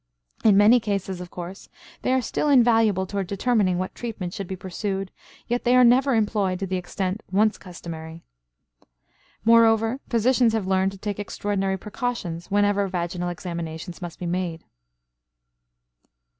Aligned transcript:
In 0.43 0.57
many 0.57 0.79
cases, 0.79 1.21
of 1.21 1.29
course, 1.29 1.69
they 2.01 2.11
are 2.11 2.23
still 2.23 2.49
invaluable 2.49 3.05
toward 3.05 3.27
determining 3.27 3.77
what 3.77 3.93
treatment 3.93 4.33
should 4.33 4.47
be 4.47 4.55
pursued, 4.55 5.11
yet 5.47 5.63
they 5.63 5.75
are 5.75 5.83
never 5.83 6.15
employed 6.15 6.57
to 6.57 6.65
the 6.65 6.75
extent 6.75 7.21
once 7.31 7.59
customary. 7.59 8.23
Moreover, 9.45 9.99
physicians 10.09 10.53
have 10.53 10.65
learned 10.65 10.93
to 10.93 10.97
take 10.97 11.19
extraordinary 11.19 11.77
precautions 11.77 12.49
whenever 12.49 12.87
vaginal 12.87 13.29
examinations 13.29 14.01
must 14.01 14.17
be 14.17 14.25
made. 14.25 14.63